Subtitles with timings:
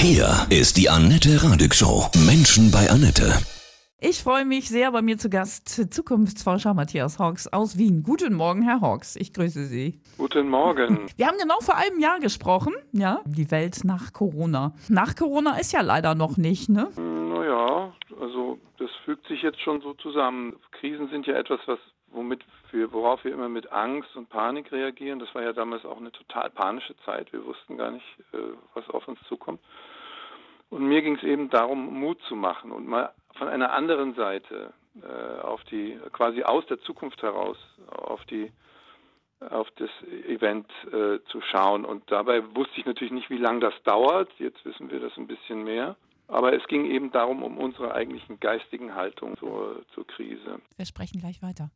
[0.00, 2.06] Hier ist die Annette Radig Show.
[2.24, 3.32] Menschen bei Annette.
[4.00, 8.04] Ich freue mich sehr, bei mir zu Gast Zukunftsforscher Matthias Hawks aus Wien.
[8.04, 9.16] Guten Morgen, Herr Hawks.
[9.16, 10.00] Ich grüße Sie.
[10.16, 11.08] Guten Morgen.
[11.16, 14.72] Wir haben genau vor einem Jahr gesprochen, ja, die Welt nach Corona.
[14.88, 16.90] Nach Corona ist ja leider noch nicht, ne?
[16.96, 20.54] Naja, also das fügt sich jetzt schon so zusammen.
[20.78, 21.80] Krisen sind ja etwas, was
[22.10, 25.18] womit wir, worauf wir immer mit Angst und Panik reagieren.
[25.18, 27.32] Das war ja damals auch eine total panische Zeit.
[27.32, 28.38] Wir wussten gar nicht, äh,
[28.74, 29.60] was auf uns zukommt.
[30.70, 34.72] Und mir ging es eben darum, Mut zu machen und mal von einer anderen Seite
[35.02, 38.52] äh, auf die, quasi aus der Zukunft heraus, auf die,
[39.48, 39.90] auf das
[40.26, 41.84] Event äh, zu schauen.
[41.84, 44.30] Und dabei wusste ich natürlich nicht, wie lange das dauert.
[44.38, 45.96] Jetzt wissen wir das ein bisschen mehr.
[46.28, 50.60] Aber es ging eben darum, um unsere eigentlichen geistigen Haltung zur, zur Krise.
[50.76, 51.70] Wir sprechen gleich weiter.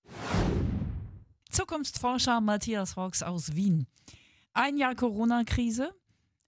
[1.51, 3.87] Zukunftsforscher Matthias Hawks aus Wien.
[4.53, 5.95] Ein Jahr Corona-Krise.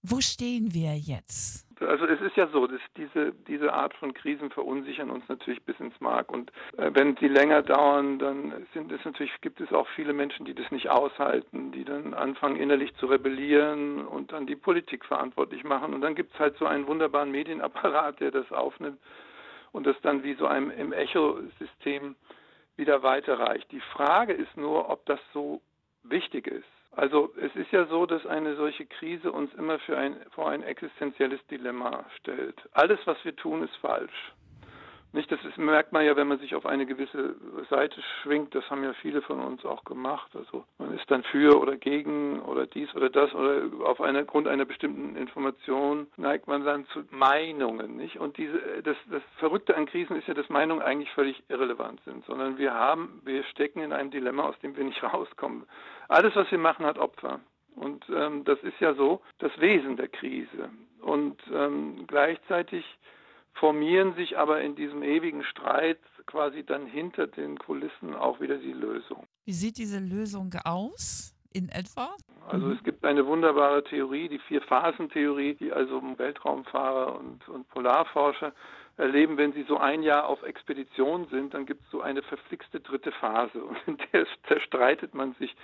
[0.02, 1.66] Wo stehen wir jetzt?
[1.86, 5.78] Also es ist ja so, dass diese, diese Art von Krisen verunsichern uns natürlich bis
[5.80, 6.30] ins Mark.
[6.30, 10.44] Und äh, wenn sie länger dauern, dann sind es natürlich, gibt es auch viele Menschen,
[10.44, 15.64] die das nicht aushalten, die dann anfangen innerlich zu rebellieren und dann die Politik verantwortlich
[15.64, 15.94] machen.
[15.94, 18.98] Und dann gibt es halt so einen wunderbaren Medienapparat, der das aufnimmt
[19.72, 22.14] und das dann wie so einem im Echosystem
[22.76, 23.70] wieder weiterreicht.
[23.72, 25.60] Die Frage ist nur, ob das so
[26.02, 26.73] wichtig ist.
[26.96, 31.44] Also es ist ja so, dass eine solche Krise uns immer ein, vor ein existenzielles
[31.48, 32.56] Dilemma stellt.
[32.72, 34.32] Alles, was wir tun, ist falsch.
[35.14, 37.36] Nicht, das ist, merkt man ja, wenn man sich auf eine gewisse
[37.70, 38.52] Seite schwingt.
[38.52, 40.28] Das haben ja viele von uns auch gemacht.
[40.34, 44.48] Also man ist dann für oder gegen oder dies oder das oder auf einer Grund
[44.48, 48.18] einer bestimmten Information neigt man dann zu Meinungen, nicht?
[48.18, 52.24] Und diese, das, das Verrückte an Krisen ist ja, dass Meinungen eigentlich völlig irrelevant sind,
[52.24, 55.62] sondern wir haben, wir stecken in einem Dilemma, aus dem wir nicht rauskommen.
[56.08, 57.38] Alles, was wir machen, hat Opfer.
[57.76, 60.70] Und ähm, das ist ja so das Wesen der Krise.
[61.02, 62.84] Und ähm, gleichzeitig
[63.54, 68.72] formieren sich aber in diesem ewigen Streit quasi dann hinter den Kulissen auch wieder die
[68.72, 69.26] Lösung.
[69.44, 71.34] Wie sieht diese Lösung aus?
[71.52, 72.16] In etwa?
[72.48, 78.52] Also es gibt eine wunderbare Theorie, die Vier-Phasen-Theorie, die also Weltraumfahrer und, und Polarforscher
[78.96, 82.80] erleben, wenn sie so ein Jahr auf Expedition sind, dann gibt es so eine verflixte
[82.80, 85.54] dritte Phase und in der zerstreitet man sich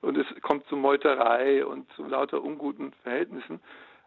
[0.00, 3.60] und es kommt zu Meuterei und zu lauter unguten Verhältnissen.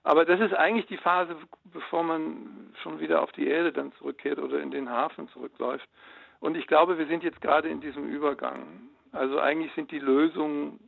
[0.03, 4.39] Aber das ist eigentlich die Phase, bevor man schon wieder auf die Erde dann zurückkehrt
[4.39, 5.87] oder in den Hafen zurückläuft.
[6.41, 8.89] Und ich glaube, wir sind jetzt gerade in diesem Übergang.
[9.13, 10.79] Also eigentlich sind die Lösungen,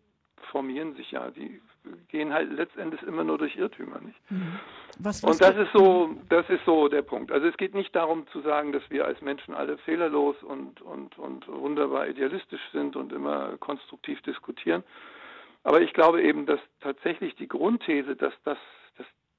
[0.52, 1.62] formieren sich ja, die
[2.10, 4.20] gehen halt letztendlich immer nur durch Irrtümer, nicht?
[4.32, 4.60] Mhm.
[5.00, 7.32] Was, was und das ist so, das ist so der Punkt.
[7.32, 11.18] Also es geht nicht darum zu sagen, dass wir als Menschen alle fehlerlos und, und,
[11.18, 14.84] und wunderbar idealistisch sind und immer konstruktiv diskutieren.
[15.64, 18.58] Aber ich glaube eben, dass tatsächlich die Grundthese, dass das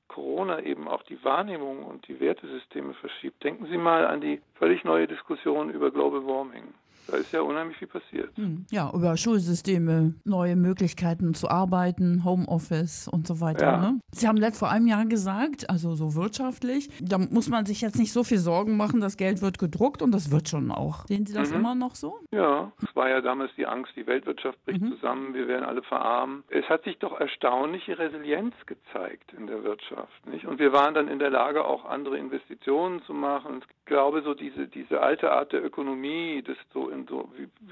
[0.09, 3.43] Corona eben auch die Wahrnehmung und die Wertesysteme verschiebt.
[3.45, 6.75] Denken Sie mal an die völlig neue Diskussion über Global Warming.
[7.09, 8.37] Da ist ja unheimlich viel passiert.
[8.37, 13.67] Hm, ja, über Schulsysteme, neue Möglichkeiten zu arbeiten, Homeoffice und so weiter.
[13.67, 13.81] Ja.
[13.81, 14.01] Ne?
[14.11, 17.99] Sie haben letzt vor einem Jahr gesagt, also so wirtschaftlich, da muss man sich jetzt
[17.99, 21.07] nicht so viel Sorgen machen, das Geld wird gedruckt und das wird schon auch.
[21.07, 21.57] Sehen Sie das mhm.
[21.57, 22.19] immer noch so?
[22.33, 24.93] Ja, es war ja damals die Angst, die Weltwirtschaft bricht mhm.
[24.95, 26.43] zusammen, wir werden alle verarmen.
[26.49, 29.96] Es hat sich doch erstaunliche Resilienz gezeigt in der Wirtschaft.
[30.25, 30.47] Nicht?
[30.47, 33.63] Und wir waren dann in der Lage, auch andere Investitionen zu machen.
[33.63, 37.31] Ich glaube, so diese, diese alte Art der Ökonomie, das so in so,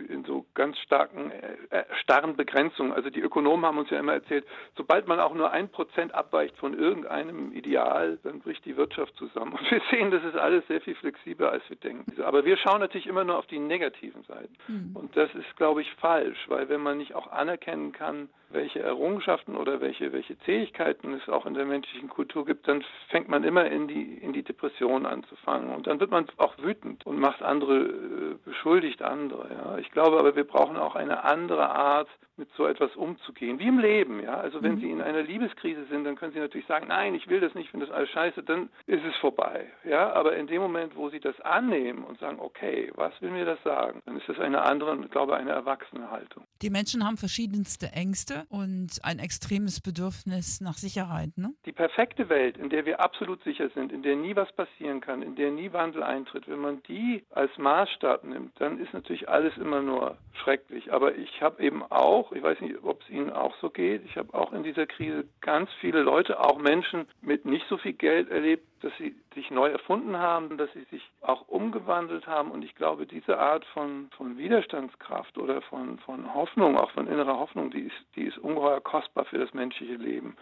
[0.09, 2.93] in so ganz starken, äh, äh, starren Begrenzungen.
[2.93, 4.47] Also die Ökonomen haben uns ja immer erzählt,
[4.77, 9.53] sobald man auch nur ein Prozent abweicht von irgendeinem Ideal, dann bricht die Wirtschaft zusammen.
[9.53, 12.23] Und wir sehen, das ist alles sehr viel flexibler, als wir denken.
[12.23, 14.55] Aber wir schauen natürlich immer nur auf die negativen Seiten.
[14.69, 14.97] Mhm.
[14.97, 19.57] Und das ist, glaube ich, falsch, weil wenn man nicht auch anerkennen kann, welche Errungenschaften
[19.57, 23.67] oder welche, welche Zähigkeiten es auch in der menschlichen Kultur gibt, dann fängt man immer
[23.67, 25.75] in die, in die Depression anzufangen.
[25.75, 29.49] Und dann wird man auch wütend und macht andere, äh, beschuldigt andere.
[29.53, 29.79] Ja.
[29.79, 33.79] Ich glaube aber, wir brauchen auch eine andere Art, mit so etwas umzugehen, wie im
[33.79, 34.21] Leben.
[34.21, 34.39] Ja.
[34.39, 34.81] Also wenn mhm.
[34.81, 37.67] Sie in einer Liebeskrise sind, dann können Sie natürlich sagen, nein, ich will das nicht,
[37.67, 39.67] ich finde das alles scheiße, dann ist es vorbei.
[39.85, 40.13] Ja.
[40.13, 43.63] Aber in dem Moment, wo Sie das annehmen und sagen, okay, was will mir das
[43.63, 46.45] sagen, dann ist das eine andere, ich glaube, eine erwachsene Haltung.
[46.63, 51.31] Die Menschen haben verschiedenste Ängste und ein extremes Bedürfnis nach Sicherheit.
[51.37, 51.55] Ne?
[51.67, 55.23] Die perfekte Welt, in der wir absolut sicher sind, in der nie was passieren kann,
[55.23, 59.57] in der nie Wandel eintritt, wenn man die als Maßstab nimmt, dann ist natürlich alles
[59.57, 60.93] immer nur schrecklich.
[60.93, 64.17] Aber ich habe eben auch, ich weiß nicht, ob es Ihnen auch so geht, ich
[64.17, 68.31] habe auch in dieser Krise ganz viele Leute, auch Menschen mit nicht so viel Geld
[68.31, 72.51] erlebt, dass sie sich neu erfunden haben, dass sie sich auch umgewandelt haben.
[72.51, 77.39] Und ich glaube, diese Art von, von Widerstandskraft oder von, von Hoffnung, auch von innerer
[77.39, 80.37] Hoffnung, die ist, die ist ungeheuer kostbar für das menschliche Leben.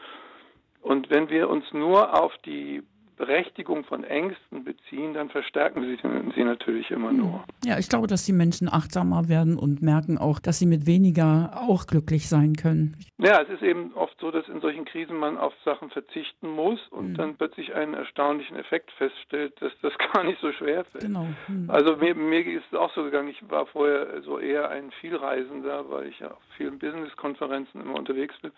[0.80, 2.82] Und wenn wir uns nur auf die
[3.22, 5.96] Berechtigung von Ängsten beziehen, dann verstärken sie
[6.34, 7.18] sie natürlich immer hm.
[7.18, 7.44] nur.
[7.64, 11.52] Ja, ich glaube, dass die Menschen achtsamer werden und merken auch, dass sie mit weniger
[11.54, 12.96] auch glücklich sein können.
[13.18, 16.80] Ja, es ist eben oft so, dass in solchen Krisen man auf Sachen verzichten muss
[16.88, 17.14] und mhm.
[17.14, 21.04] dann plötzlich einen erstaunlichen Effekt feststellt, dass das gar nicht so schwer fällt.
[21.04, 21.28] Genau.
[21.46, 21.70] Mhm.
[21.70, 25.88] Also mir, mir ist es auch so gegangen, ich war vorher so eher ein Vielreisender,
[25.88, 28.50] weil ich ja auf vielen Business-Konferenzen immer unterwegs bin.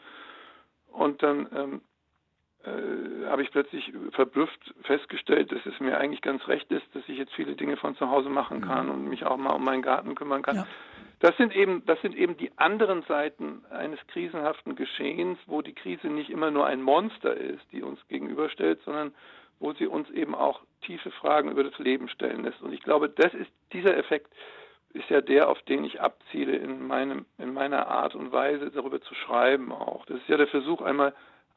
[0.90, 1.80] Und dann ähm,
[2.64, 7.18] äh, habe ich plötzlich verblüfft festgestellt, dass es mir eigentlich ganz recht ist, dass ich
[7.18, 8.64] jetzt viele Dinge von zu Hause machen mhm.
[8.64, 10.56] kann und mich auch mal um meinen Garten kümmern kann.
[10.56, 10.66] Ja.
[11.20, 16.08] Das sind eben, das sind eben die anderen Seiten eines krisenhaften Geschehens, wo die Krise
[16.08, 19.14] nicht immer nur ein Monster ist, die uns gegenüberstellt, sondern
[19.58, 22.60] wo sie uns eben auch tiefe Fragen über das Leben stellen lässt.
[22.62, 24.32] Und ich glaube, das ist dieser Effekt
[24.94, 29.00] ist ja der, auf den ich abziele in meinem, in meiner Art und Weise darüber
[29.00, 30.06] zu schreiben auch.
[30.06, 31.14] Das ist ja der Versuch einmal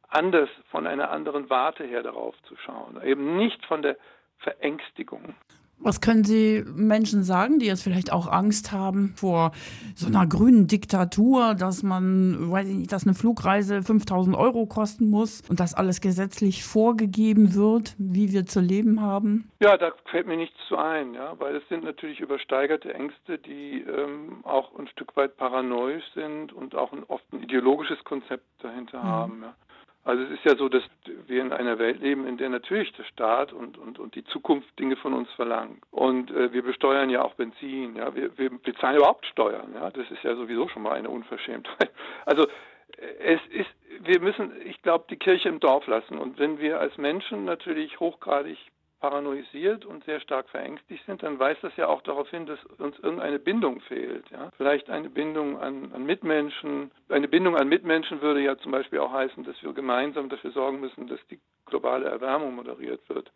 [0.07, 3.01] anders, von einer anderen Warte her darauf zu schauen.
[3.03, 3.97] Eben nicht von der
[4.39, 5.35] Verängstigung.
[5.79, 9.51] Was können Sie Menschen sagen, die jetzt vielleicht auch Angst haben vor
[9.95, 15.09] so einer grünen Diktatur, dass man, weiß ich nicht, dass eine Flugreise 5000 Euro kosten
[15.09, 19.51] muss und dass alles gesetzlich vorgegeben wird, wie wir zu leben haben?
[19.59, 23.81] Ja, da fällt mir nichts zu ein, ja, weil es sind natürlich übersteigerte Ängste, die
[23.81, 28.97] ähm, auch ein Stück weit paranoisch sind und auch ein, oft ein ideologisches Konzept dahinter
[29.03, 29.07] mhm.
[29.07, 29.41] haben.
[29.43, 29.55] Ja.
[30.07, 30.83] Also es ist ja so, dass
[31.27, 34.67] wir in einer Welt leben, in der natürlich der Staat und, und, und die Zukunft
[34.79, 35.83] Dinge von uns verlangt.
[35.91, 40.09] Und äh, wir besteuern ja auch Benzin, ja, wir, wir bezahlen überhaupt Steuern, ja, das
[40.09, 41.91] ist ja sowieso schon mal eine Unverschämtheit.
[42.25, 42.47] Also
[42.97, 43.69] äh, es ist,
[43.99, 46.17] wir müssen, ich glaube, die Kirche im Dorf lassen.
[46.17, 48.57] Und wenn wir als Menschen natürlich hochgradig
[48.99, 52.97] paranoisiert und sehr stark verängstigt sind, dann weist das ja auch darauf hin, dass uns
[52.99, 54.29] irgendeine Bindung fehlt.
[54.31, 54.51] Ja?
[54.57, 56.91] Vielleicht eine Bindung an, an, Mitmenschen.
[57.09, 60.79] Eine Bindung an Mitmenschen würde ja zum Beispiel auch heißen, dass wir gemeinsam dafür sorgen
[60.79, 63.31] müssen, dass die globale Erwärmung moderiert wird.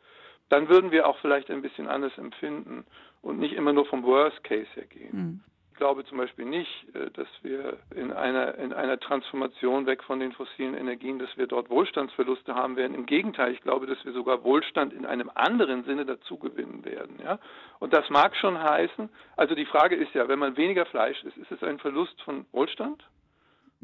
[0.50, 2.86] Dann würden wir auch vielleicht ein bisschen anders empfinden
[3.22, 5.12] und nicht immer nur vom Worst Case her gehen.
[5.12, 5.51] Mhm
[5.82, 10.32] glaube zum Beispiel nicht, äh, dass wir in einer, in einer Transformation weg von den
[10.32, 12.94] fossilen Energien, dass wir dort Wohlstandsverluste haben werden.
[12.94, 17.18] Im Gegenteil, ich glaube, dass wir sogar Wohlstand in einem anderen Sinne dazu gewinnen werden.
[17.24, 17.40] Ja?
[17.80, 21.38] Und das mag schon heißen, also die Frage ist ja, wenn man weniger Fleisch isst,
[21.38, 23.04] ist es ein Verlust von Wohlstand?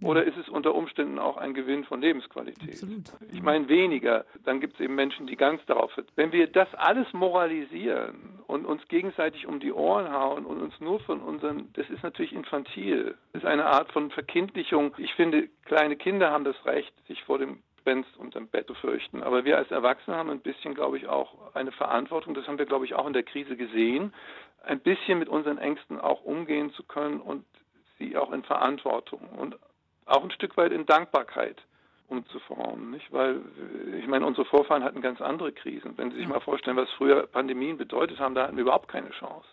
[0.01, 2.69] Oder ist es unter Umständen auch ein Gewinn von Lebensqualität?
[2.69, 3.11] Absolut.
[3.31, 4.25] Ich meine weniger.
[4.44, 6.07] Dann gibt es eben Menschen, die ganz darauf sind.
[6.15, 10.99] Wenn wir das alles moralisieren und uns gegenseitig um die Ohren hauen und uns nur
[10.99, 13.15] von unseren, das ist natürlich infantil.
[13.33, 14.94] Das ist eine Art von Verkindlichung.
[14.97, 19.23] Ich finde, kleine Kinder haben das Recht, sich vor dem Gespenst unterm Bett zu fürchten.
[19.23, 22.33] Aber wir als Erwachsene haben ein bisschen, glaube ich, auch eine Verantwortung.
[22.33, 24.13] Das haben wir, glaube ich, auch in der Krise gesehen,
[24.65, 27.45] ein bisschen mit unseren Ängsten auch umgehen zu können und
[27.97, 29.57] sie auch in Verantwortung und
[30.07, 31.62] auch ein Stück weit in Dankbarkeit
[32.07, 33.12] umzuformen, nicht?
[33.12, 33.42] Weil
[34.00, 35.98] ich meine, unsere Vorfahren hatten ganz andere Krisen.
[35.98, 39.09] Wenn Sie sich mal vorstellen, was früher Pandemien bedeutet haben, da hatten wir überhaupt keine
[39.12, 39.48] Chance.